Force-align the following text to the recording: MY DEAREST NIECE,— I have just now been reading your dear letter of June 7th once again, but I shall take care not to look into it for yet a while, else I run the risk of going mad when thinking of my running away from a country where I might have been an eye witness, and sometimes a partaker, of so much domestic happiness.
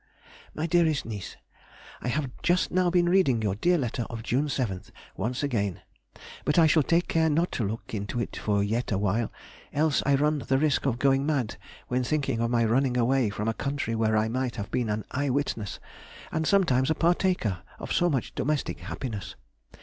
MY 0.55 0.65
DEAREST 0.65 1.05
NIECE,— 1.05 1.37
I 2.01 2.07
have 2.07 2.31
just 2.41 2.71
now 2.71 2.89
been 2.89 3.07
reading 3.07 3.39
your 3.39 3.53
dear 3.53 3.77
letter 3.77 4.07
of 4.09 4.23
June 4.23 4.47
7th 4.47 4.89
once 5.15 5.43
again, 5.43 5.81
but 6.43 6.57
I 6.57 6.65
shall 6.65 6.81
take 6.81 7.07
care 7.07 7.29
not 7.29 7.51
to 7.51 7.63
look 7.67 7.93
into 7.93 8.19
it 8.19 8.35
for 8.35 8.63
yet 8.63 8.91
a 8.91 8.97
while, 8.97 9.31
else 9.71 10.01
I 10.03 10.15
run 10.15 10.39
the 10.39 10.57
risk 10.57 10.87
of 10.87 10.97
going 10.97 11.23
mad 11.27 11.55
when 11.87 12.03
thinking 12.03 12.39
of 12.39 12.49
my 12.49 12.65
running 12.65 12.97
away 12.97 13.29
from 13.29 13.47
a 13.47 13.53
country 13.53 13.93
where 13.93 14.17
I 14.17 14.27
might 14.27 14.55
have 14.55 14.71
been 14.71 14.89
an 14.89 15.05
eye 15.11 15.29
witness, 15.29 15.79
and 16.31 16.47
sometimes 16.47 16.89
a 16.89 16.95
partaker, 16.95 17.59
of 17.77 17.93
so 17.93 18.09
much 18.09 18.33
domestic 18.33 18.79
happiness. 18.79 19.35